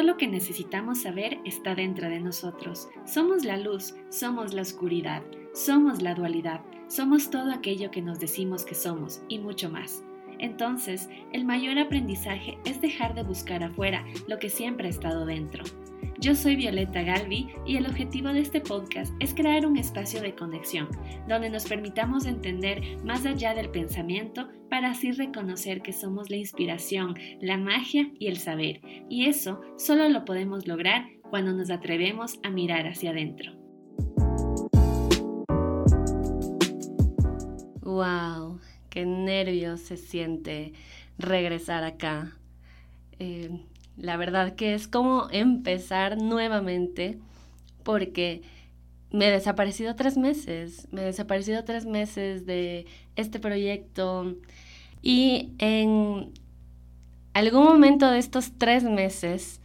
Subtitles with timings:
[0.00, 2.88] Todo lo que necesitamos saber está dentro de nosotros.
[3.04, 8.64] Somos la luz, somos la oscuridad, somos la dualidad, somos todo aquello que nos decimos
[8.64, 10.02] que somos y mucho más.
[10.38, 15.64] Entonces, el mayor aprendizaje es dejar de buscar afuera lo que siempre ha estado dentro.
[16.20, 20.34] Yo soy Violeta Galvi y el objetivo de este podcast es crear un espacio de
[20.34, 20.86] conexión
[21.26, 27.14] donde nos permitamos entender más allá del pensamiento para así reconocer que somos la inspiración,
[27.40, 28.82] la magia y el saber.
[29.08, 33.54] Y eso solo lo podemos lograr cuando nos atrevemos a mirar hacia adentro.
[37.80, 38.60] ¡Wow!
[38.90, 40.74] ¡Qué nervios se siente
[41.16, 42.36] regresar acá!
[43.18, 43.48] Eh,
[44.00, 47.18] la verdad que es como empezar nuevamente
[47.82, 48.42] porque
[49.12, 52.86] me he desaparecido tres meses, me he desaparecido tres meses de
[53.16, 54.36] este proyecto
[55.02, 56.32] y en
[57.34, 59.60] algún momento de estos tres meses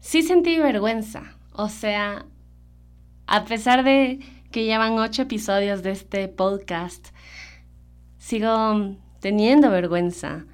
[0.00, 1.36] sí sentí vergüenza.
[1.52, 2.26] O sea,
[3.26, 7.08] a pesar de que llevan ocho episodios de este podcast,
[8.18, 10.44] sigo teniendo vergüenza.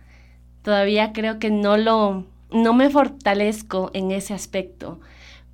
[0.63, 5.01] Todavía creo que no lo no me fortalezco en ese aspecto,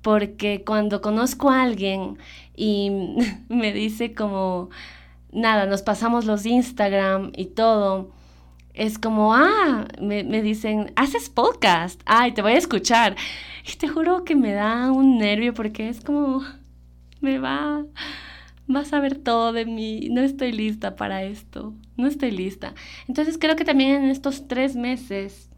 [0.01, 2.17] porque cuando conozco a alguien
[2.55, 2.91] y
[3.49, 4.69] me dice como,
[5.31, 8.11] nada, nos pasamos los Instagram y todo,
[8.73, 13.15] es como, ah, me, me, dicen, haces podcast, ay, te voy a escuchar.
[13.71, 16.41] Y te juro que me da un nervio porque es como,
[17.21, 17.85] me va,
[18.67, 22.73] vas a ver todo de mí, no estoy lista para esto, no estoy lista.
[23.07, 25.49] Entonces creo que también en estos tres meses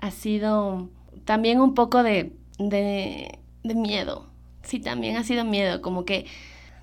[0.00, 0.88] ha sido
[1.24, 4.26] también un poco de, de, miedo.
[4.62, 6.26] Sí, también ha sido miedo, como que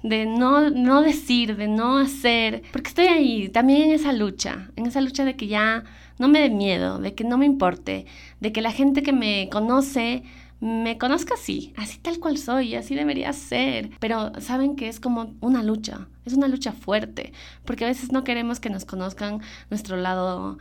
[0.03, 4.85] de no, no decir, de no hacer, porque estoy ahí también en esa lucha, en
[4.85, 5.83] esa lucha de que ya
[6.19, 8.05] no me dé miedo, de que no me importe,
[8.39, 10.23] de que la gente que me conoce
[10.59, 13.91] me conozca así, así tal cual soy, así debería ser.
[13.99, 17.31] Pero saben que es como una lucha, es una lucha fuerte,
[17.65, 20.57] porque a veces no queremos que nos conozcan nuestro lado,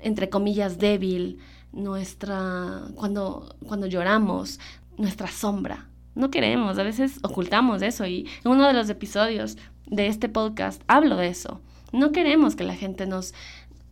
[0.00, 1.38] entre comillas, débil,
[1.74, 4.60] nuestra, cuando, cuando lloramos,
[4.96, 5.88] nuestra sombra.
[6.14, 10.82] No queremos, a veces ocultamos eso y en uno de los episodios de este podcast
[10.86, 11.60] hablo de eso.
[11.92, 13.34] No queremos que la gente nos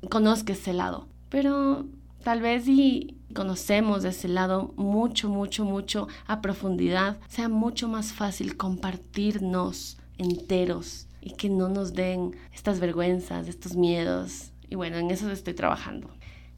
[0.09, 1.85] conozca ese lado, pero
[2.23, 8.57] tal vez si conocemos ese lado mucho, mucho, mucho a profundidad, sea mucho más fácil
[8.57, 14.53] compartirnos enteros y que no nos den estas vergüenzas, estos miedos.
[14.69, 16.11] Y bueno, en eso estoy trabajando.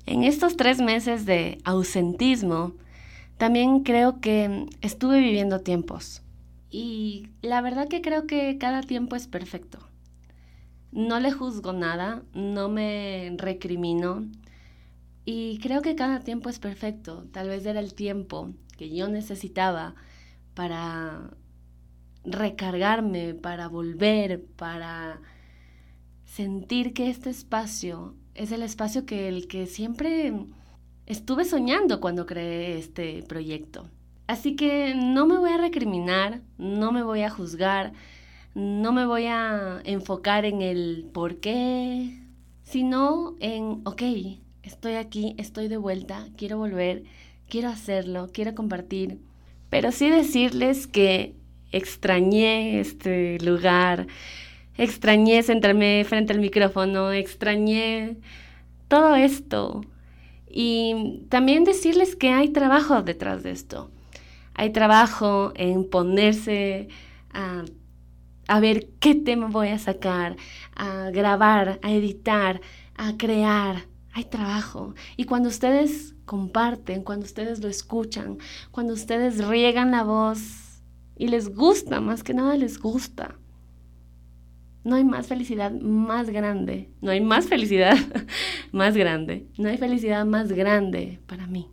[0.07, 2.75] En estos tres meses de ausentismo,
[3.39, 6.23] también creo que estuve viviendo tiempos.
[6.71, 9.79] Y la verdad que creo que cada tiempo es perfecto.
[10.93, 14.27] No le juzgo nada, no me recrimino.
[15.25, 17.27] Y creo que cada tiempo es perfecto.
[17.33, 19.95] Tal vez era el tiempo que yo necesitaba
[20.55, 21.31] para
[22.25, 25.21] recargarme, para volver, para
[26.25, 30.33] sentir que este espacio es el espacio que el que siempre
[31.06, 33.89] estuve soñando cuando creé este proyecto.
[34.27, 37.93] Así que no me voy a recriminar, no me voy a juzgar,
[38.55, 42.19] no me voy a enfocar en el por qué,
[42.62, 44.03] sino en, ok,
[44.62, 47.05] estoy aquí, estoy de vuelta, quiero volver,
[47.49, 49.19] quiero hacerlo, quiero compartir.
[49.69, 51.34] Pero sí decirles que
[51.71, 54.06] extrañé este lugar,
[54.77, 58.17] extrañé sentarme frente al micrófono, extrañé
[58.89, 59.83] todo esto.
[60.49, 63.91] Y también decirles que hay trabajo detrás de esto.
[64.55, 66.89] Hay trabajo en ponerse
[67.33, 67.65] a,
[68.47, 70.37] a ver qué tema voy a sacar,
[70.77, 72.61] a grabar, a editar,
[72.95, 73.87] a crear.
[74.12, 74.95] Hay trabajo.
[75.17, 78.39] Y cuando ustedes comparten, cuando ustedes lo escuchan,
[78.71, 80.83] cuando ustedes riegan la voz
[81.17, 83.37] y les gusta, más que nada les gusta,
[84.84, 87.97] no hay más felicidad más grande, no hay más felicidad
[88.72, 91.69] más grande, no hay felicidad más grande para mí.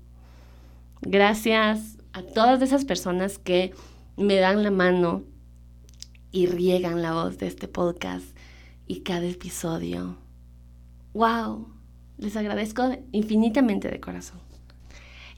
[1.01, 3.74] Gracias a todas esas personas que
[4.18, 5.24] me dan la mano
[6.31, 8.25] y riegan la voz de este podcast
[8.88, 10.18] y cada episodio.
[11.13, 11.68] ¡Wow!
[12.18, 14.39] Les agradezco infinitamente de corazón.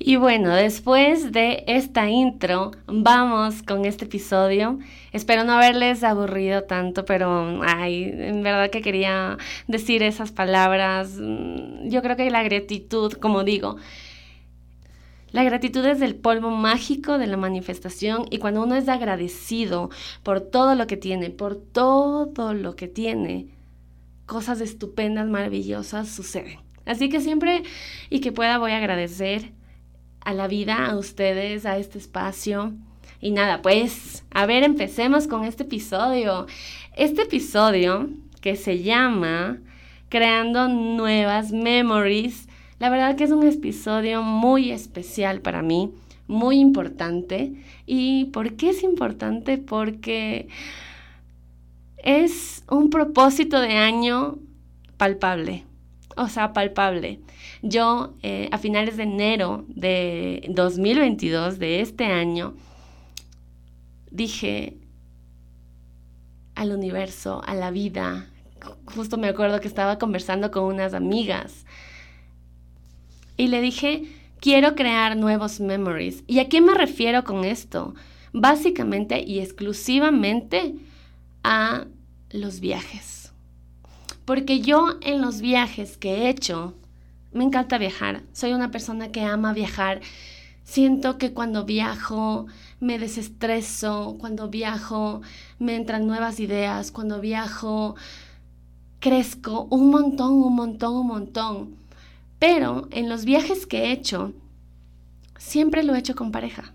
[0.06, 4.78] Y bueno, después de esta intro, vamos con este episodio.
[5.14, 9.38] Espero no haberles aburrido tanto, pero ay, en verdad que quería
[9.70, 11.16] decir esas palabras.
[11.22, 13.78] Mm, yo creo que la gratitud, como digo,
[15.32, 19.90] la gratitud es el polvo mágico de la manifestación y cuando uno es agradecido
[20.22, 23.56] por todo lo que tiene, por todo lo que tiene,
[24.26, 26.60] cosas estupendas, maravillosas suceden.
[26.86, 27.64] Así que siempre
[28.10, 29.54] y que pueda voy a agradecer
[30.24, 32.74] a la vida, a ustedes, a este espacio.
[33.22, 36.48] Y nada, pues, a ver, empecemos con este episodio.
[36.96, 38.10] Este episodio
[38.42, 39.60] que se llama
[40.10, 42.48] Creando Nuevas Memories.
[42.80, 45.92] La verdad que es un episodio muy especial para mí,
[46.28, 47.54] muy importante.
[47.86, 49.58] ¿Y por qué es importante?
[49.58, 50.48] Porque
[51.98, 54.40] es un propósito de año
[54.98, 55.66] palpable
[56.16, 57.20] o sea, palpable.
[57.64, 62.54] Yo eh, a finales de enero de 2022, de este año,
[64.12, 64.78] dije
[66.56, 68.30] al universo, a la vida,
[68.94, 71.66] justo me acuerdo que estaba conversando con unas amigas
[73.38, 74.04] y le dije,
[74.40, 76.24] quiero crear nuevos memories.
[76.28, 77.96] ¿Y a qué me refiero con esto?
[78.34, 80.76] Básicamente y exclusivamente
[81.44, 81.86] a
[82.30, 83.14] los viajes
[84.26, 86.74] porque yo en los viajes que he hecho,
[87.34, 88.24] me encanta viajar.
[88.34, 90.02] Soy una persona que ama viajar.
[90.64, 92.48] Siento que cuando viajo
[92.80, 95.22] me desestreso, cuando viajo
[95.60, 97.96] me entran nuevas ideas, cuando viajo
[99.00, 101.76] crezco un montón, un montón, un montón.
[102.40, 104.34] Pero en los viajes que he hecho,
[105.38, 106.74] siempre lo he hecho con pareja.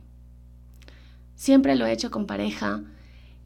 [1.34, 2.82] Siempre lo he hecho con pareja.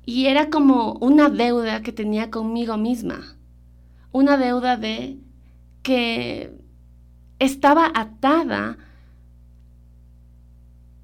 [0.04, 3.36] Y era como una deuda que tenía conmigo misma
[4.12, 5.16] una deuda de
[5.82, 6.52] que
[7.42, 8.78] estaba atada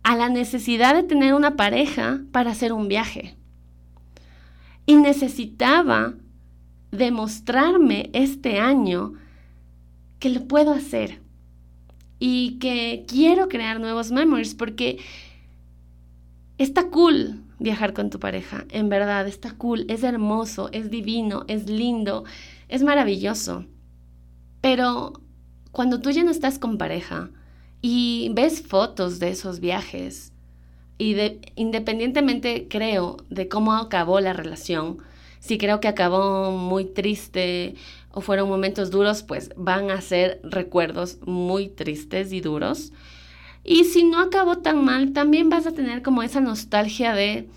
[0.05, 3.37] a la necesidad de tener una pareja para hacer un viaje.
[4.87, 6.15] Y necesitaba
[6.93, 9.15] demostrarme este año
[10.21, 11.21] que lo puedo hacer
[12.21, 14.99] y que quiero crear nuevos memories porque
[16.57, 21.69] está cool viajar con tu pareja, en verdad, está cool, es hermoso, es divino, es
[21.69, 22.25] lindo,
[22.69, 23.67] es maravilloso.
[24.61, 25.21] Pero
[25.79, 27.31] cuando tú ya no estás con pareja
[27.81, 30.33] y ves fotos de esos viajes,
[30.99, 34.99] y de, independientemente creo de cómo acabó la relación,
[35.39, 37.77] si creo que acabó muy triste
[38.11, 42.93] o fueron momentos duros, pues van a ser recuerdos muy tristes y duros.
[43.63, 47.49] Y si no acabó tan mal, también vas a tener como esa nostalgia de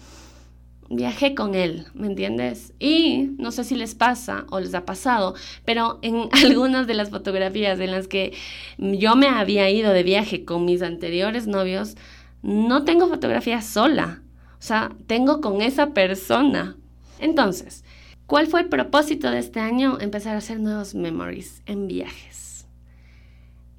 [0.92, 2.74] viajé con él, ¿me entiendes?
[2.80, 5.36] Y no sé si les pasa o les ha pasado,
[5.66, 8.34] pero en algunas de las fotografías en las que
[8.78, 11.96] yo me había ido de viaje con mis anteriores novios,
[12.44, 14.22] no tengo fotografía sola,
[14.60, 16.76] o sea, tengo con esa persona.
[17.20, 17.84] Entonces,
[18.26, 19.98] ¿cuál fue el propósito de este año?
[20.00, 22.66] Empezar a hacer nuevos memories en viajes.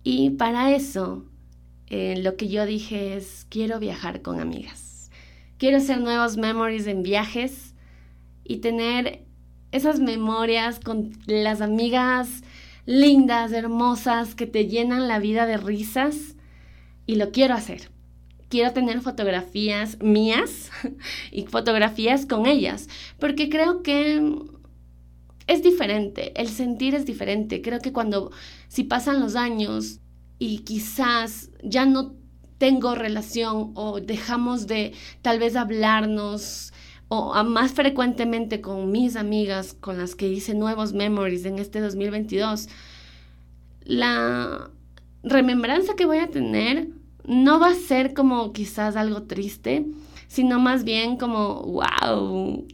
[0.04, 1.24] Y para eso,
[1.88, 4.91] eh, lo que yo dije es, quiero viajar con amigas
[5.62, 7.76] Quiero hacer nuevos memories en viajes
[8.42, 9.24] y tener
[9.70, 12.42] esas memorias con las amigas
[12.84, 16.34] lindas, hermosas, que te llenan la vida de risas.
[17.06, 17.90] Y lo quiero hacer.
[18.48, 20.72] Quiero tener fotografías mías
[21.30, 22.88] y fotografías con ellas,
[23.20, 24.20] porque creo que
[25.46, 27.62] es diferente, el sentir es diferente.
[27.62, 28.32] Creo que cuando,
[28.66, 30.00] si pasan los años
[30.40, 32.20] y quizás ya no
[32.62, 36.72] tengo relación o dejamos de tal vez hablarnos
[37.08, 42.68] o más frecuentemente con mis amigas con las que hice nuevos memories en este 2022,
[43.82, 44.70] la
[45.24, 46.86] remembranza que voy a tener
[47.24, 49.84] no va a ser como quizás algo triste,
[50.28, 52.64] sino más bien como, wow,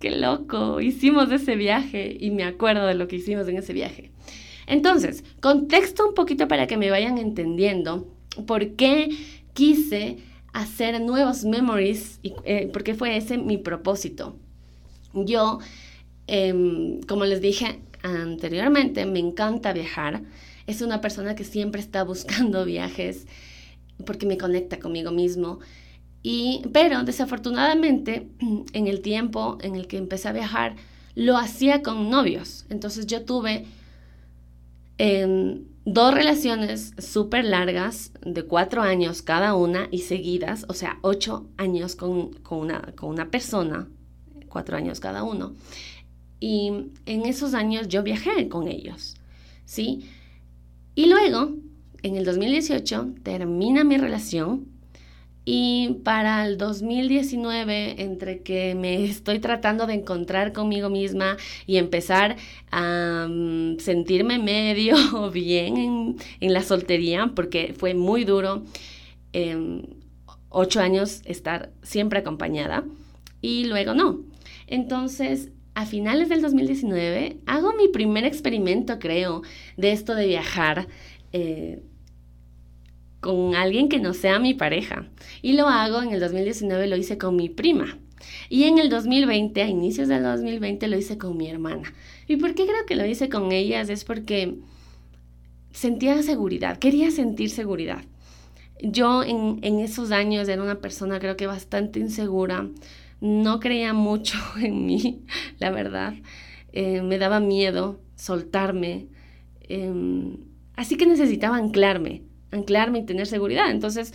[0.00, 4.10] qué loco, hicimos ese viaje y me acuerdo de lo que hicimos en ese viaje.
[4.66, 8.08] Entonces, contexto un poquito para que me vayan entendiendo
[8.46, 9.10] por qué
[9.54, 10.18] quise
[10.52, 14.36] hacer nuevos memories y eh, porque fue ese mi propósito.
[15.14, 15.58] Yo,
[16.26, 20.22] em, como les dije anteriormente, me encanta viajar.
[20.66, 23.26] Es una persona que siempre está buscando viajes
[24.06, 25.58] porque me conecta conmigo mismo.
[26.22, 28.28] Y, pero desafortunadamente,
[28.72, 30.76] en el tiempo en el que empecé a viajar,
[31.14, 32.66] lo hacía con novios.
[32.70, 33.66] Entonces yo tuve
[35.84, 41.96] dos relaciones súper largas de cuatro años cada una y seguidas, o sea, ocho años
[41.96, 43.88] con, una, con una persona,
[44.48, 45.54] cuatro años cada uno.
[46.38, 49.16] Y en esos años yo viajé con ellos,
[49.64, 50.06] ¿sí?
[50.94, 51.54] Y luego,
[52.02, 54.66] en el 2018, termina mi relación
[55.52, 62.36] y para el 2019, entre que me estoy tratando de encontrar conmigo misma y empezar
[62.70, 64.94] a mm, sentirme medio
[65.32, 68.62] bien en, la soltería, porque fue muy duro
[69.32, 69.82] em,
[70.50, 72.84] ocho años estar siempre acompañada
[73.42, 74.20] y luego no.
[74.68, 79.42] Entonces, a finales del 2019, hago mi primer experimento, creo,
[79.76, 80.86] de esto de viajar.
[81.32, 81.82] Eh,
[83.20, 85.06] con alguien que no sea mi pareja.
[85.42, 87.98] Y lo hago en el 2019, lo hice con mi prima.
[88.48, 91.92] Y en el 2020, a inicios del 2020, lo hice con mi hermana.
[92.26, 93.88] ¿Y por qué creo que lo hice con ellas?
[93.88, 94.58] Es porque
[95.72, 98.04] sentía seguridad, quería sentir seguridad.
[98.82, 102.68] Yo en, esos años era una persona creo que bastante insegura,
[103.20, 105.22] no creía mucho en mí,
[105.58, 106.14] la verdad.
[106.72, 109.06] Eh, me daba miedo soltarme.
[109.68, 110.36] Em,
[110.76, 113.70] así que necesitaba anclarme, anclarme y tener seguridad.
[113.70, 114.12] Entonces,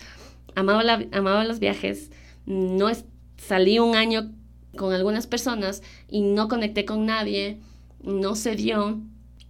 [0.54, 2.10] amaba, los viajes.
[2.46, 2.90] No
[3.36, 4.32] salí un año
[4.76, 7.58] con algunas personas y no conecté con nadie,
[8.02, 9.00] no se dio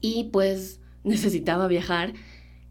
[0.00, 2.14] y pues necesitaba viajar.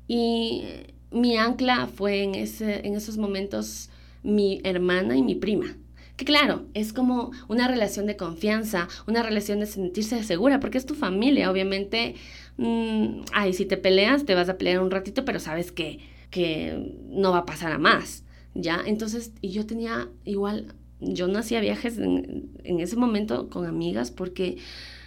[0.08, 0.64] Y
[1.12, 3.90] mi ancla fue en, ese, en esos momentos
[4.24, 5.78] mi hermana y mi prima.
[6.18, 10.86] Que claro, es como una relación de confianza, una relación de sentirse segura, porque es
[10.86, 12.16] tu familia, obviamente.
[12.58, 16.96] Mm, ay, si te peleas, te vas a pelear un ratito, pero sabes que, que
[17.10, 18.82] no va a pasar a más, ¿ya?
[18.86, 24.12] Entonces, y yo tenía igual, yo no hacía viajes en, en ese momento con amigas
[24.12, 24.58] porque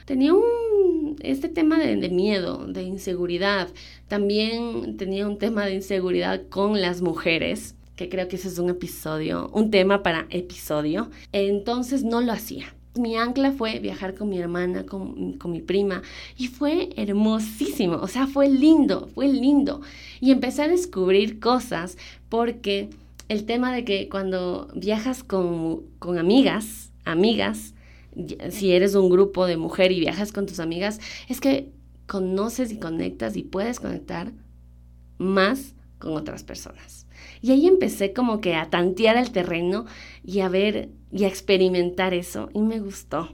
[0.04, 3.68] tenía un, este tema de, de, miedo, de inseguridad.
[4.08, 8.70] También tenía un tema de inseguridad con las mujeres, que creo que ese es un
[8.70, 11.10] episodio, un tema para episodio.
[11.32, 12.74] Entonces no lo hacía.
[12.98, 16.02] Mi ancla fue viajar con mi hermana, con, con mi prima,
[16.36, 19.80] y fue hermosísimo, o sea, fue lindo, fue lindo.
[20.20, 21.96] Y empecé a descubrir cosas
[22.28, 22.90] porque
[23.28, 27.74] el tema de que cuando viajas con, con amigas, amigas,
[28.50, 31.70] si eres un grupo de mujer y viajas con tus amigas, es que
[32.06, 34.32] conoces y conectas y puedes conectar
[35.18, 37.07] más con otras personas.
[37.40, 39.86] Y ahí empecé como que a tantear el terreno
[40.24, 43.30] y a ver y a experimentar eso y me gustó.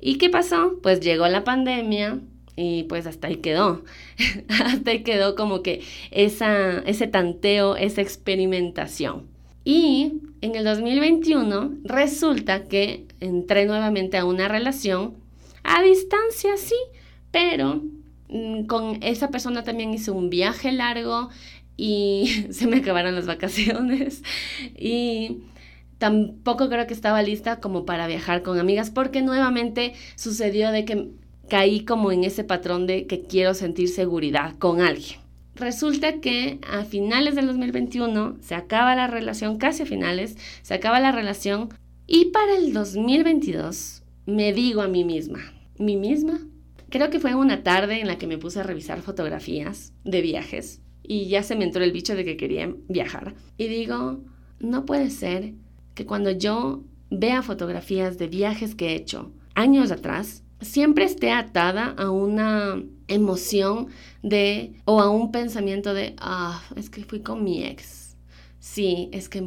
[0.00, 0.78] ¿Y qué pasó?
[0.82, 2.20] Pues llegó la pandemia
[2.56, 3.82] y pues hasta ahí quedó.
[4.48, 9.26] hasta ahí quedó como que esa, ese tanteo, esa experimentación.
[9.64, 15.14] Y en el 2021 resulta que entré nuevamente a una relación
[15.62, 16.76] a distancia, sí,
[17.30, 17.82] pero
[18.28, 21.28] mm, con esa persona también hice un viaje largo
[21.80, 24.22] y se me acabaron las vacaciones
[24.76, 25.38] y
[25.96, 31.08] tampoco creo que estaba lista como para viajar con amigas porque nuevamente sucedió de que
[31.48, 35.18] caí como en ese patrón de que quiero sentir seguridad con alguien.
[35.54, 41.00] Resulta que a finales del 2021 se acaba la relación, casi a finales, se acaba
[41.00, 41.70] la relación
[42.06, 45.40] y para el 2022 me digo a mí misma,
[45.78, 46.40] ¿mí misma?
[46.90, 50.82] Creo que fue una tarde en la que me puse a revisar fotografías de viajes
[51.02, 53.34] y ya se me entró el bicho de que quería viajar.
[53.56, 54.20] Y digo,
[54.58, 55.54] no puede ser
[55.94, 61.94] que cuando yo vea fotografías de viajes que he hecho años atrás, siempre esté atada
[61.96, 63.88] a una emoción
[64.22, 68.16] de o a un pensamiento de, ah, es que fui con mi ex.
[68.58, 69.42] Sí, es que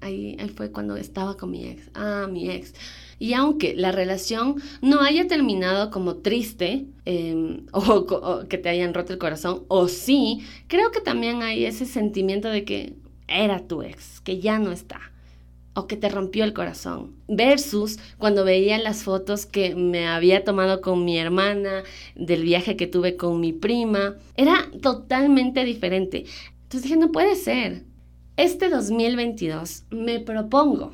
[0.00, 1.90] ahí, fue cuando estaba con mi ex.
[1.94, 2.74] Ah, mi ex.
[3.22, 8.92] Y aunque la relación no haya terminado como triste em, o, o, que te hayan
[8.92, 12.96] roto el corazón, o sí, creo que también hay ese sentimiento de que
[13.28, 15.00] era tu ex, que ya no está
[15.74, 17.14] o que te rompió el corazón.
[17.28, 21.84] Versus cuando veía las fotos que me había tomado con mi hermana,
[22.16, 26.24] del viaje que tuve con mi prima, era totalmente diferente.
[26.64, 27.84] Entonces dije, no puede ser.
[28.36, 30.92] Este 2022 me propongo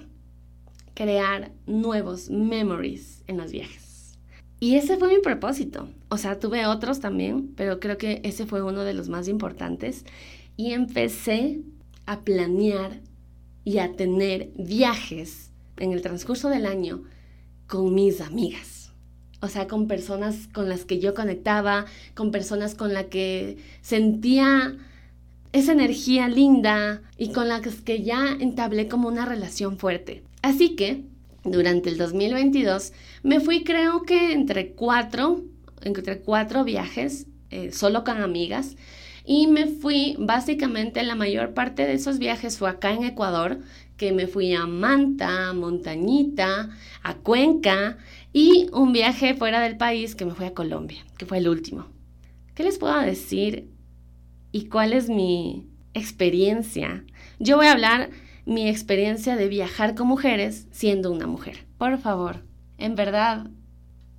[0.99, 4.19] crear nuevos memories en los viajes.
[4.59, 5.88] Y ese fue mi propósito.
[6.09, 10.05] O sea, tuve otros también, pero creo que ese fue uno de los más importantes.
[10.57, 11.61] Y empecé
[12.07, 12.99] a planear
[13.62, 17.05] y a tener viajes en el transcurso del año
[17.69, 18.90] con mis amigas.
[19.40, 21.85] O sea, con personas con las que yo conectaba,
[22.17, 24.76] con personas con las que sentía
[25.52, 30.25] esa energía linda y con las que ya entablé como una relación fuerte.
[30.42, 31.04] Así que
[31.45, 32.92] durante el 2022
[33.23, 35.42] me fui creo que entre cuatro,
[35.83, 38.76] entre cuatro viajes, eh, solo con amigas,
[39.25, 43.59] y me fui, básicamente la mayor parte de esos viajes fue acá en Ecuador,
[43.99, 46.71] que me fui a Manta, Montañita,
[47.02, 47.99] a Cuenca
[48.33, 51.88] y un viaje fuera del país que me fui a Colombia, que fue el último.
[52.54, 53.68] ¿Qué les puedo decir
[54.50, 57.04] y cuál es mi experiencia?
[57.38, 58.11] Yo voy a hablar
[58.49, 61.67] mi experiencia de viajar con mujeres siendo una mujer.
[61.76, 62.43] Por favor,
[62.78, 63.50] en verdad,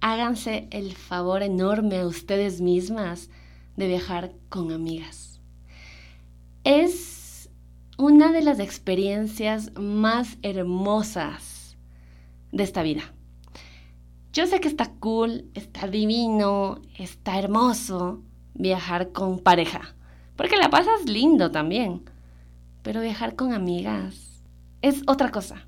[0.02, 3.32] háganse el favor enorme a ustedes mismas
[3.76, 5.42] de viajar con amigas.
[6.64, 7.50] Es
[7.98, 11.76] una de las experiencias más hermosas
[12.52, 13.12] de esta vida.
[14.32, 18.22] Yo sé que está cool, está divino, está hermoso
[18.54, 19.96] viajar con pareja,
[20.36, 22.04] porque la pasas lindo también.
[22.82, 24.42] Pero viajar con amigas
[24.82, 25.68] es otra cosa.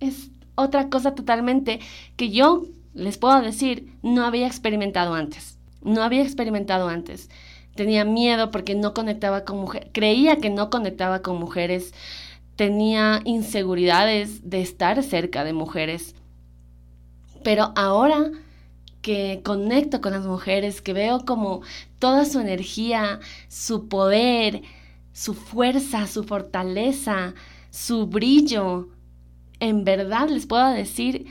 [0.00, 1.80] Es otra cosa totalmente
[2.16, 5.58] que yo les puedo decir no había experimentado antes.
[5.82, 7.30] No había experimentado antes.
[7.74, 9.88] Tenía miedo porque no conectaba con mujeres.
[9.92, 11.94] Creía que no conectaba con mujeres.
[12.56, 16.14] Tenía inseguridades de estar cerca de mujeres.
[17.42, 18.30] Pero ahora
[19.00, 21.62] que conecto con las mujeres, que veo como
[21.98, 24.62] toda su energía, su poder,
[25.20, 27.34] su fuerza, su fortaleza,
[27.68, 28.88] su brillo,
[29.58, 31.26] en verdad les puedo decir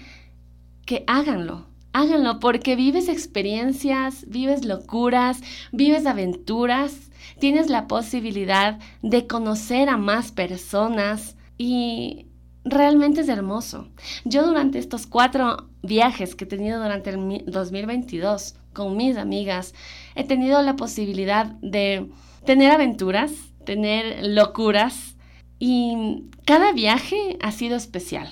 [0.85, 5.41] que háganlo, háganlo porque vives experiencias, vives locuras,
[5.71, 12.27] vives aventuras, tienes la posibilidad de conocer a más personas y
[12.63, 13.87] realmente es hermoso.
[14.23, 19.73] Yo durante estos cuatro viajes que he tenido durante el 2022 con mis amigas,
[20.13, 22.07] he tenido la posibilidad de
[22.45, 25.15] tener aventuras, tener locuras
[25.59, 28.29] y cada viaje ha sido especial.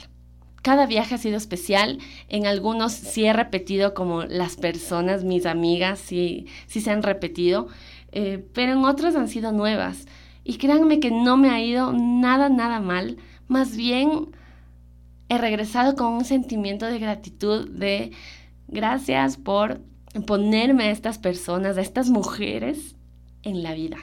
[0.62, 2.00] Cada viaje ha sido especial.
[2.29, 7.67] En algunos sí he repetido como las personas, mis amigas, sí, sí se han repetido,
[8.12, 10.07] eh, pero en otros han sido nuevas.
[10.43, 13.17] Y créanme que no me ha ido nada, nada mal
[13.48, 14.31] más bien,
[15.29, 18.12] he regresado con un sentimiento de gratitud, de
[18.67, 19.79] gracias por
[20.25, 22.96] ponerme a estas personas, a estas mujeres
[23.43, 23.98] en la vida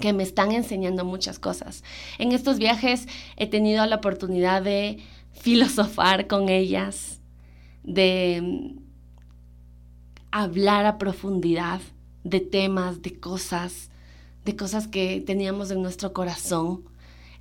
[0.00, 1.84] que me están enseñando muchas cosas.
[2.18, 3.06] En estos viajes
[3.36, 4.98] he tenido la oportunidad de
[5.32, 7.20] filosofar con ellas,
[7.82, 8.78] de mm,
[10.30, 11.80] hablar a profundidad
[12.24, 13.90] de temas, de cosas,
[14.44, 16.92] de cosas que teníamos en nuestro corazón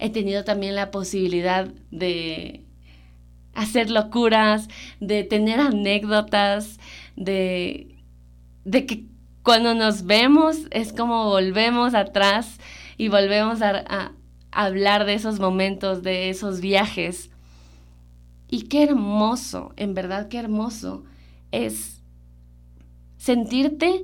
[0.02, 2.66] he tenido también la posibilidad de
[3.54, 4.68] hacer locuras,
[5.00, 6.80] de tener anécdotas,
[7.16, 7.96] de,
[8.66, 9.06] de que
[9.44, 12.60] cuando nos vemos es como volvemos atrás
[12.98, 14.12] y volvemos a, a
[14.52, 17.30] hablar de esos momentos, de esos viajes.
[18.50, 21.04] Y qué hermoso, en verdad qué hermoso
[21.52, 22.02] es
[23.18, 24.04] sentirte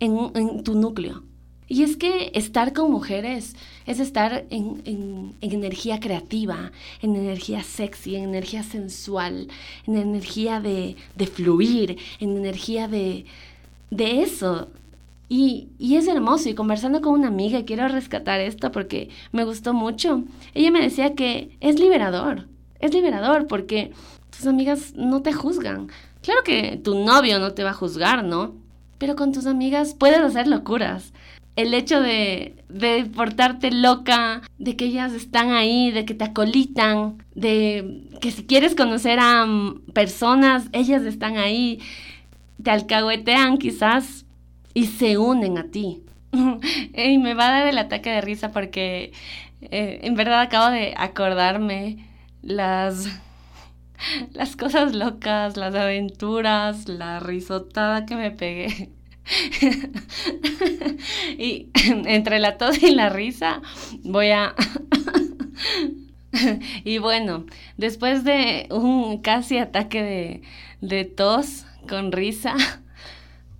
[0.00, 1.22] en, en tu núcleo,
[1.66, 3.56] y es que estar con mujeres
[3.86, 9.48] es estar en, energía creativa, en energía sexy, en energía sensual,
[9.86, 10.96] en energía de,
[11.32, 13.24] fluir, en energía de,
[13.96, 14.68] de eso.
[15.28, 16.48] Y, y, es hermoso.
[16.48, 20.24] Y conversando con una amiga, quiero rescatar esto porque me gustó mucho.
[20.54, 22.46] Ella me decía que es liberador.
[22.80, 23.92] Es liberador porque
[24.30, 25.88] tus amigas no te juzgan.
[26.22, 28.54] Claro que tu novio no te va a juzgar, ¿no?
[28.98, 31.12] Pero con tus amigas puedes hacer locuras
[31.56, 37.22] el hecho de, de, portarte loca, de que ellas están ahí, de que te acolitan,
[37.34, 41.78] de que si quieres conocer a mm, personas, ellas están ahí,
[42.62, 44.26] te alcahuetean quizás
[44.72, 46.02] y se unen a ti.
[46.32, 49.12] y me va a dar el ataque de risa porque
[49.60, 52.06] eh, en verdad acabo de acordarme
[52.42, 53.08] las,
[54.32, 58.90] las cosas locas, las aventuras, la risotada que me pegué
[61.38, 63.62] y entre la tos y la risa
[64.02, 64.54] voy a...
[66.84, 67.46] y bueno,
[67.78, 70.42] después de un casi ataque de,
[70.86, 72.54] de tos con risa,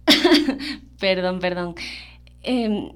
[0.99, 1.75] perdón, perdón.
[2.43, 2.93] Em,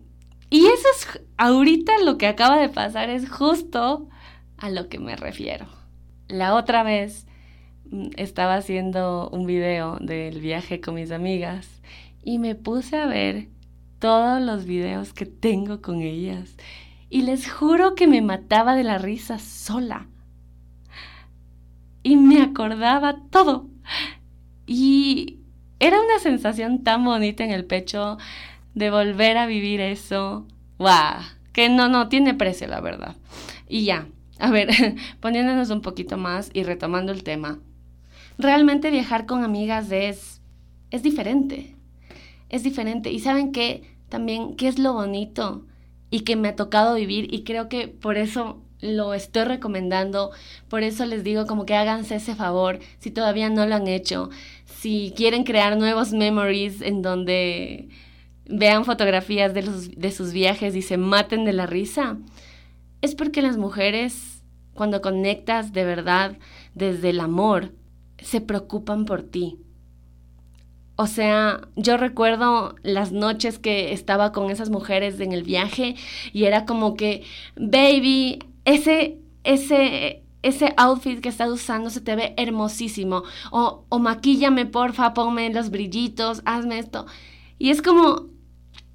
[0.50, 4.08] y eso es, ahorita lo que acaba de pasar es justo
[4.56, 5.66] a lo que me refiero.
[6.28, 7.26] La otra vez
[7.90, 11.82] mm, estaba haciendo un video del viaje con mis amigas
[12.22, 13.48] y me puse a ver
[13.98, 16.56] todos los videos que tengo con ellas
[17.10, 20.06] y les juro que me mataba de la risa sola.
[22.02, 23.68] Y me acordaba todo.
[24.68, 25.40] Y
[25.80, 28.18] era una sensación tan bonita en el pecho
[28.74, 30.46] de volver a vivir eso.
[30.78, 31.24] ¡Wow!
[31.52, 33.16] Que no, no, tiene precio, la verdad.
[33.68, 34.06] Y ya,
[34.38, 34.68] a ver,
[35.20, 37.58] poniéndonos un poquito más y retomando el tema.
[38.38, 40.40] Realmente viajar con amigas es,
[40.92, 41.74] es diferente
[42.48, 43.10] es diferente.
[43.12, 45.66] Y saben qué, también, qué es lo bonito
[46.10, 50.30] y que me ha tocado vivir y creo que por eso lo estoy recomendando,
[50.68, 54.30] por eso les digo como que háganse ese favor si todavía no lo han hecho,
[54.66, 57.88] si quieren crear nuevos memories en donde
[58.46, 62.18] vean fotografías de, los, de sus viajes y se maten de la risa,
[63.02, 64.42] es porque las mujeres,
[64.74, 66.38] cuando conectas de verdad
[66.74, 67.72] desde el amor,
[68.18, 69.58] se preocupan por ti,
[71.00, 75.94] o sea, yo recuerdo las noches que estaba con esas mujeres en el viaje
[76.32, 77.22] y era como que,
[77.54, 83.22] baby, ese, ese, ese outfit que estás usando se te ve hermosísimo.
[83.50, 87.06] O, o maquíllame, porfa, ponme los brillitos, hazme esto.
[87.58, 88.26] Y es como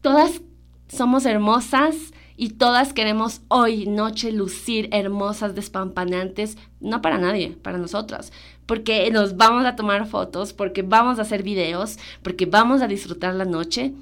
[0.02, 0.42] todas
[0.88, 8.32] somos hermosas y todas queremos hoy, noche, lucir hermosas, despampanantes, no para nadie, para nosotras,
[8.66, 13.34] porque nos vamos a tomar fotos, porque vamos a hacer videos, porque vamos a disfrutar
[13.34, 13.94] la noche.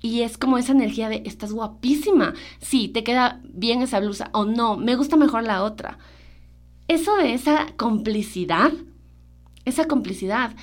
[0.00, 4.44] Y es como esa energía de, estás guapísima, sí, te queda bien esa blusa o
[4.44, 5.98] no, me gusta mejor la otra.
[6.88, 8.72] Eso de esa complicidad,
[9.64, 10.54] esa complicidad,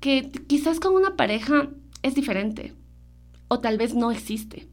[0.00, 1.68] que quizás con una pareja
[2.02, 2.74] es diferente
[3.48, 4.68] o tal vez no existe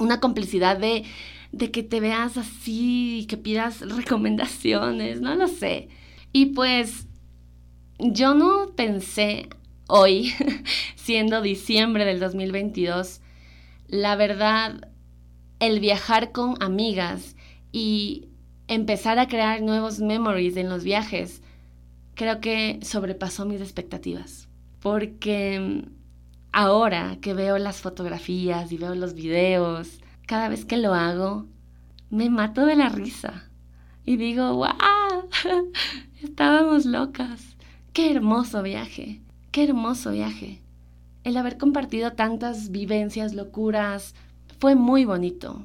[0.00, 1.04] una complicidad de,
[1.52, 5.88] de que te veas así, que pidas recomendaciones, no lo sé.
[6.32, 7.06] Y pues
[7.98, 9.48] yo no pensé
[9.90, 10.32] hoy,
[10.96, 13.20] siendo diciembre del 2022,
[13.88, 14.88] la verdad,
[15.58, 17.36] el viajar con amigas
[17.72, 18.28] y
[18.68, 21.42] empezar a crear nuevos memories en los viajes,
[22.14, 24.48] creo que sobrepasó mis expectativas.
[24.80, 25.84] Porque
[26.52, 31.46] ahora que veo las fotografías y veo los videos, cada vez que lo hago,
[32.10, 33.50] me mato de la risa.
[34.04, 35.28] Y digo, ¡wow!
[36.22, 37.56] Estábamos locas.
[37.92, 40.60] Qué hermoso viaje, qué hermoso viaje.
[41.24, 44.14] El haber compartido tantas vivencias, locuras,
[44.58, 45.64] fue muy bonito.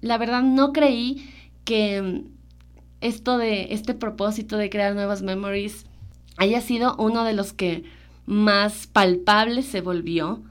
[0.00, 1.28] La verdad no creí
[1.64, 2.24] que
[3.00, 5.86] esto de este propósito de crear nuevas memories
[6.36, 7.84] haya sido uno de los que
[8.24, 10.42] más palpable se volvió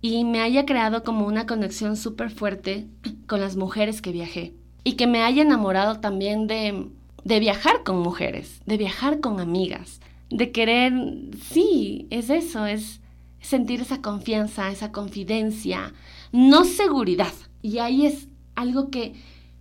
[0.00, 2.86] y me haya creado como una conexión súper fuerte
[3.26, 6.88] con las mujeres que viajé y que me haya enamorado también de,
[7.24, 10.92] de viajar con mujeres, de viajar con amigas, de querer,
[11.50, 13.00] sí, es eso, es
[13.40, 15.92] sentir esa confianza, esa confidencia,
[16.32, 17.32] no seguridad.
[17.62, 19.14] Y ahí es algo que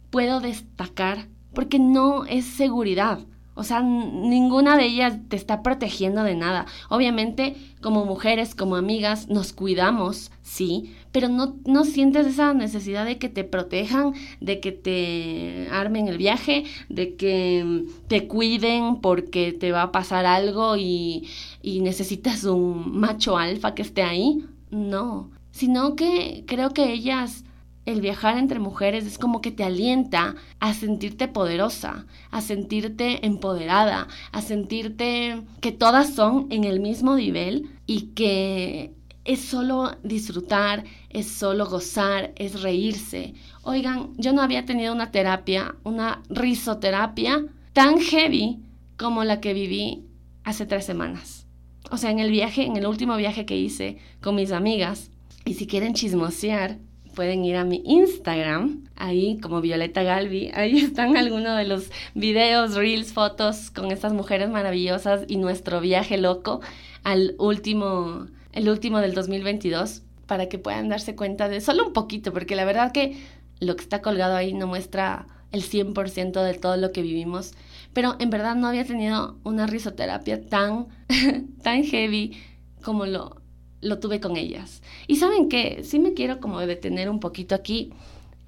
[0.09, 3.19] puedo destacar porque no es seguridad,
[3.57, 6.67] o sea, ninguna de ellas te está protegiendo de nada.
[6.89, 13.17] Obviamente, como mujeres, como amigas, nos cuidamos, sí, pero no, no sientes esa necesidad de
[13.17, 19.71] que te protejan, de que te armen el viaje, de que te cuiden porque te
[19.71, 21.27] va a pasar algo y,
[21.63, 24.45] y necesitas un macho alfa que esté ahí.
[24.69, 27.43] No, sino que creo que ellas
[27.87, 34.09] el viajar entre mujeres es como que te alienta a sentirte poderosa, a sentirte empoderada,
[34.33, 41.27] a sentirte que todas son en el mismo nivel y que es solo disfrutar, es
[41.27, 43.33] solo gozar, es reírse.
[43.63, 48.59] Oigan, yo no había tenido una terapia, una risoterapia tan heavy
[48.97, 50.03] como la que viví
[50.43, 51.47] hace tres semanas.
[51.89, 55.09] O sea, en el viaje, en el último viaje que hice con mis amigas,
[55.45, 56.79] y si quieren chismosear,
[57.17, 62.75] pueden ir a mi Instagram, ahí como Violeta Galvi, ahí están algunos de los videos,
[62.75, 66.61] reels, fotos con estas mujeres maravillosas y nuestro viaje loco
[67.03, 72.31] al último, el último del 2022, para que puedan darse cuenta de solo un poquito,
[72.31, 73.17] porque la verdad que
[73.59, 77.55] lo que está colgado ahí no muestra el 100% de todo lo que vivimos,
[77.93, 80.85] pero en verdad no había tenido una risoterapia tan,
[81.63, 82.37] tan heavy
[82.83, 83.41] como lo,
[83.81, 84.81] lo tuve con ellas.
[85.07, 87.93] Y saben que sí me quiero como detener un poquito aquí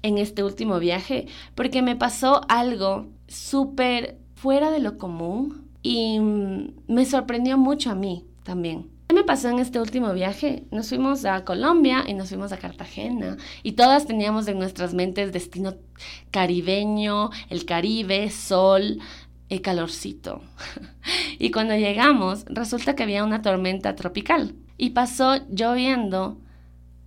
[0.02, 7.04] en este último viaje, porque me pasó algo súper fuera de lo común y me
[7.04, 8.88] sorprendió mucho a mí también.
[9.08, 10.64] ¿Qué me pasó en este último viaje?
[10.70, 15.32] Nos fuimos a Colombia y nos fuimos a Cartagena y todas teníamos en nuestras mentes
[15.32, 15.74] destino
[16.30, 19.00] caribeño, el Caribe, sol,
[19.48, 20.42] el calorcito.
[21.38, 26.38] y cuando llegamos, resulta que había una tormenta tropical y pasó lloviendo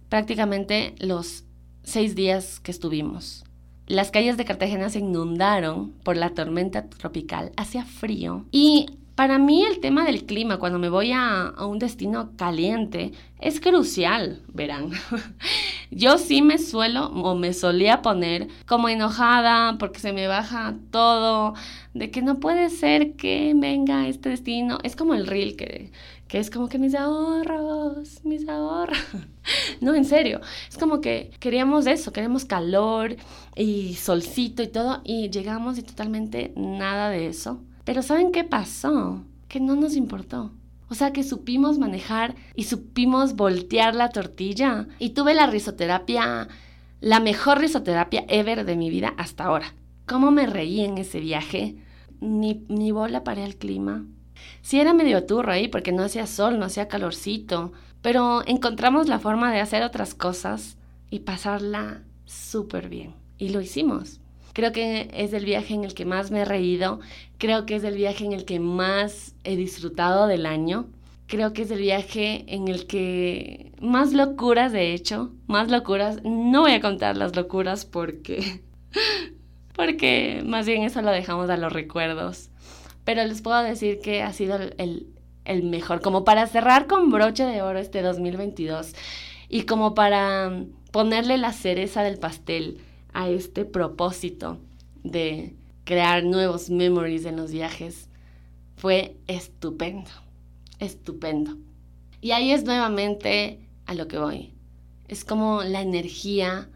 [0.08, 1.44] prácticamente los
[1.82, 3.46] seis días que estuvimos.
[3.88, 9.64] Las calles de Cartagena se inundaron por la tormenta tropical, hacía frío y para mí
[9.64, 14.92] el tema del clima cuando me voy a, un destino caliente es crucial, verán.
[15.92, 21.54] Yo sí me suelo o me solía poner como enojada porque se me baja todo,
[21.94, 24.80] de que no puede ser que venga este destino.
[24.84, 25.92] Es como el reel que,
[26.28, 28.98] que es como que mis ahorros, mis ahorros.
[29.82, 33.16] no, en serio, es como que queríamos eso, queremos calor
[33.56, 37.62] y solcito y todo y llegamos y totalmente nada de eso.
[37.84, 39.24] Pero ¿saben qué pasó?
[39.48, 40.52] Que no nos importó.
[40.90, 44.88] O sea que supimos manejar y supimos voltear la tortilla.
[45.00, 46.48] Y tuve la risoterapia,
[47.02, 49.74] la mejor risoterapia ever de mi vida hasta ahora.
[50.06, 51.78] ¿Cómo me reí en ese viaje?
[52.20, 54.06] Ni, ni bola para el clima.
[54.62, 59.20] Sí era medio turro ahí porque no hacía sol, no hacía calorcito, pero encontramos la
[59.20, 60.78] forma de hacer otras cosas
[61.10, 63.16] y pasarla súper bien.
[63.38, 64.20] Y lo hicimos.
[64.54, 67.00] Creo que es el viaje en el que más me he reído,
[67.38, 70.88] creo que es el viaje en el que más he disfrutado del año
[71.34, 76.62] creo que es el viaje en el que más locuras, de hecho, más locuras, no
[76.62, 78.62] voy a contar las locuras porque,
[79.76, 82.52] porque más bien eso lo dejamos a los recuerdos,
[83.04, 85.08] pero les puedo decir que ha sido el,
[85.46, 88.94] el mejor, como para cerrar con broche de oro este 2022
[89.50, 92.80] y como para ponerle la cereza del pastel
[93.14, 94.60] a este propósito
[95.04, 98.10] de crear nuevos memories en los viajes
[98.76, 100.10] fue estupendo,
[100.80, 101.58] estupendo.
[102.22, 104.54] Y ahí es nuevamente a lo que voy.
[105.08, 106.70] Es como la energía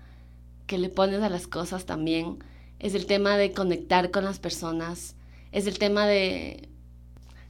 [0.67, 2.39] que le pones a las cosas también.
[2.79, 5.15] Es el tema de conectar con las personas.
[5.51, 6.69] Es el tema de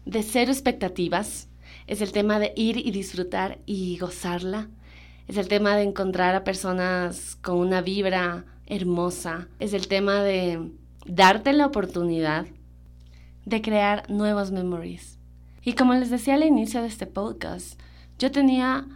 [0.08, 1.50] de cero expectativas,
[1.86, 4.70] es el tema de ir y disfrutar y gozarla,
[5.28, 10.72] es el tema de encontrar a personas con una vibra hermosa, es el tema de
[11.06, 12.46] darte la oportunidad
[13.46, 15.18] de crear nuevos memories.
[15.64, 17.80] Y como les decía al inicio de este podcast,
[18.20, 18.88] yo tenía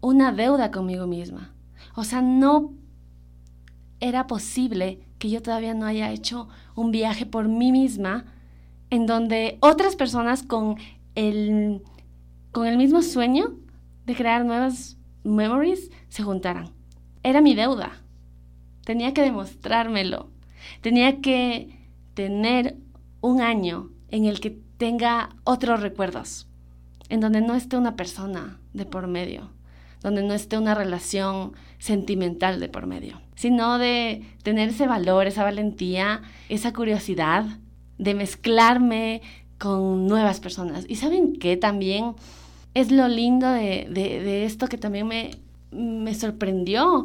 [0.00, 1.52] una deuda conmigo misma.
[1.94, 2.74] O sea, no
[4.00, 8.24] era posible que yo todavía no haya hecho un viaje por mí misma
[8.90, 10.76] en donde otras personas con
[11.14, 11.82] el,
[12.52, 13.54] con el mismo sueño
[14.04, 16.70] de crear nuevas memories se juntaran.
[17.22, 18.02] Era mi deuda.
[18.86, 20.30] Tenía que demostrármelo.
[20.80, 21.76] Tenía que
[22.14, 22.76] tener
[23.20, 26.46] un año en el que tenga otros recuerdos,
[27.08, 29.50] en donde no esté una persona de por medio,
[30.02, 35.42] donde no esté una relación sentimental de por medio, sino de tener ese valor, esa
[35.42, 37.44] valentía, esa curiosidad
[37.98, 39.20] de mezclarme
[39.58, 40.84] con nuevas personas.
[40.88, 42.14] Y saben qué también
[42.74, 45.32] es lo lindo de, esto que también me,
[45.72, 47.04] me sorprendió.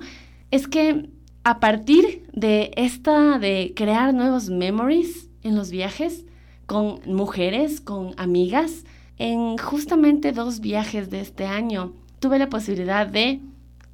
[0.52, 1.10] Es que
[1.44, 6.26] a partir de esta de crear nuevos memories en los viajes
[6.66, 8.86] con mujeres, con amigas,
[9.18, 13.40] en justamente dos viajes de este año tuve la posibilidad de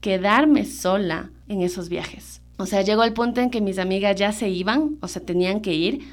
[0.02, 2.42] quedarme sola en esos viajes.
[2.58, 5.62] O sea, llegó el punto en que mis amigas ya se iban, o sea, tenían
[5.62, 6.08] que ir,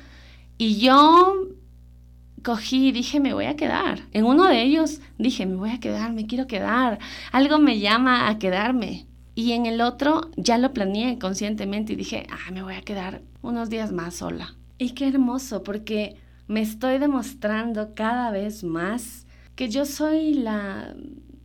[0.58, 1.48] y yo
[2.42, 4.00] cogí y dije, me voy a quedar.
[4.12, 6.98] En uno de ellos dije, me voy a quedar, me quiero quedar.
[7.32, 9.06] Algo me llama a quedarme.
[9.34, 13.22] Y en el otro ya lo planeé conscientemente y dije, ah, me voy a quedar
[13.42, 14.54] unos días más sola.
[14.78, 16.16] Y qué hermoso, porque
[16.46, 20.94] me estoy demostrando cada vez más que yo soy la,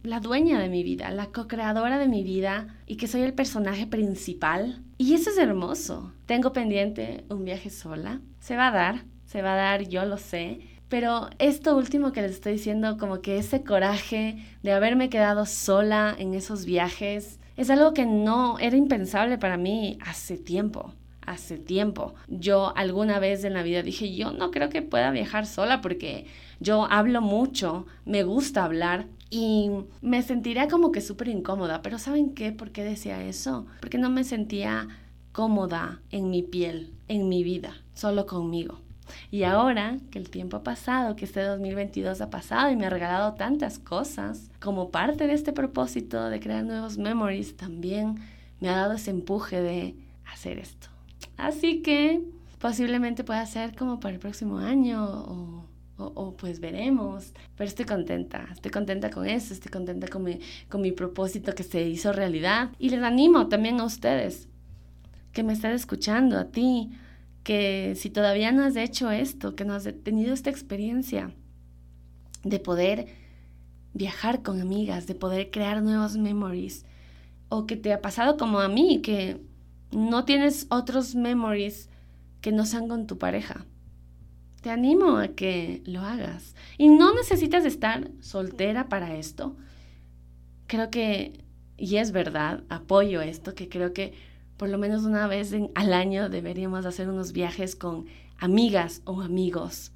[0.04, 3.88] la dueña de mi vida, la co-creadora de mi vida y que soy el personaje
[3.88, 4.84] principal.
[4.98, 6.14] Y eso es hermoso.
[6.26, 10.18] Tengo pendiente un viaje sola se va a dar, se va a dar, yo lo
[10.18, 10.60] sé.
[10.88, 16.16] Pero esto último que les estoy diciendo, como que ese coraje de haberme quedado sola
[16.18, 20.94] en esos viajes, es algo que no era impensable para mí hace tiempo.
[21.26, 22.16] Hace tiempo.
[22.30, 26.26] Yo alguna vez en la vida dije, yo no creo que pueda viajar sola porque
[26.62, 29.70] yo hablo mucho, me gusta hablar, y
[30.02, 31.82] me sentiría como que súper incómoda.
[31.82, 32.54] Pero ¿saben qué?
[32.54, 33.68] ¿Por qué decía eso?
[33.82, 34.88] Porque no me sentía
[35.34, 38.80] cómoda en mi piel, en mi vida, solo conmigo.
[39.32, 42.90] Y ahora que el tiempo ha pasado, que este 2022 ha pasado y me ha
[42.90, 48.16] regalado tantas cosas, como parte de este propósito de crear nuevos memories, también
[48.60, 49.96] me ha dado ese empuje de
[50.32, 50.88] hacer esto.
[51.38, 52.22] Así que
[52.60, 55.66] posiblemente pueda ser como para el próximo año o,
[55.98, 57.34] o, pues veremos.
[57.56, 61.64] Pero estoy contenta, estoy contenta con eso, estoy contenta con mi, con mi propósito que
[61.64, 62.70] se hizo realidad.
[62.80, 64.48] Y les animo también a ustedes
[65.34, 66.92] que me estás escuchando, a ti,
[67.44, 71.34] que si todavía no has hecho esto, que no has tenido esta experiencia
[72.44, 73.08] de poder
[73.94, 76.86] viajar con amigas, de poder crear nuevos memories,
[77.50, 79.42] o que te ha pasado como a mí, que
[79.92, 81.90] no tienes otros memories
[82.42, 83.66] que no sean con tu pareja.
[84.62, 86.56] Te animo a que lo hagas.
[86.78, 89.56] Y no necesitas estar soltera para esto.
[90.68, 91.44] Creo que,
[91.78, 94.14] y es verdad, apoyo esto, que creo que
[94.60, 99.94] por lo menos una vez al año deberíamos hacer unos viajes con amigas o amigos.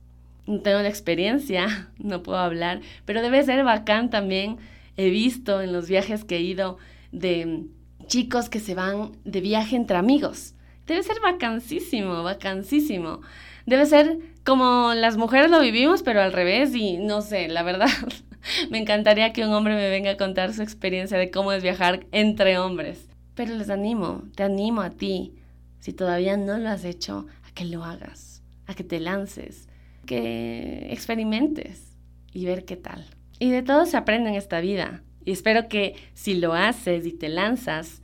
[0.48, 4.58] No tengo la experiencia, no puedo hablar, pero debe ser bacán también.
[4.96, 6.78] He visto en los viajes que he ido
[7.12, 7.66] de
[8.08, 10.56] chicos que se van de viaje entre amigos.
[10.88, 13.20] Debe ser vacancísimo, vacancísimo.
[13.66, 17.90] Debe ser como las mujeres lo vivimos, pero al revés y no sé, la verdad.
[18.70, 22.06] me encantaría que un hombre me venga a contar su experiencia de cómo es viajar
[22.14, 23.13] entre hombres.
[23.36, 25.34] Pero les animo, te animo a ti,
[25.80, 29.68] si todavía no lo has hecho, a que lo hagas, a que te lances,
[30.06, 31.98] que experimentes
[32.32, 33.06] y ver qué tal.
[33.40, 35.04] Y de todo se aprende en esta vida.
[35.26, 38.02] Y espero que si lo haces y te lanzas,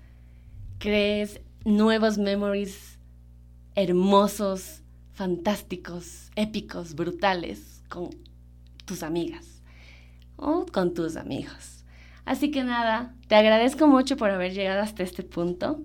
[0.80, 2.98] crees nuevos memories
[3.76, 4.82] hermosos,
[5.13, 8.10] fantásticos, épicos, brutales con
[8.86, 9.62] tus amigas.
[10.42, 11.79] o con tus amigos.
[12.25, 15.82] Así que nada, te agradezco mucho por haber llegado hasta este punto.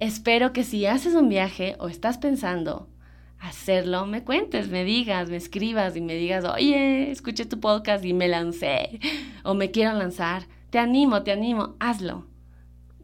[0.00, 2.88] Espero que si haces un viaje o estás pensando
[3.40, 8.12] hacerlo, me cuentes, me digas, me escribas y me digas, oye, escuché tu podcast y
[8.12, 9.00] me lancé
[9.44, 10.46] o me quiero lanzar.
[10.70, 12.26] Te animo, te animo, hazlo.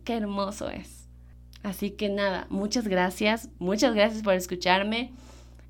[0.04, 1.08] Qué hermoso es.
[1.62, 5.12] Así que nada, muchas gracias, muchas gracias por escucharme.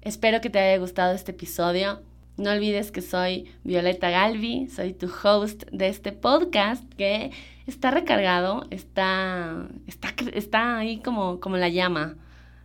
[0.01, 2.03] Espero que te haya gustado este episodio.
[2.37, 7.31] No olvides que soy Violeta Galvi, soy tu host de este podcast que
[7.67, 12.17] está recargado, está, está, está ahí como, como la llama,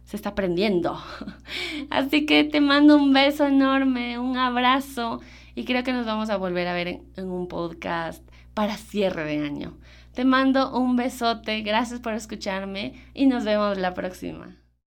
[0.06, 1.00] se está prendiendo.
[1.92, 5.22] Así que te mando un beso enorme, un abrazo
[5.54, 9.24] y creo que nos vamos a volver a ver en, en un podcast para cierre
[9.26, 9.78] de año.
[10.16, 14.59] Te mando un besote, gracias por escucharme y nos vemos la próxima.